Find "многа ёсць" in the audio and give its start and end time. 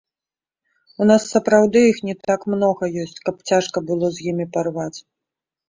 2.55-3.15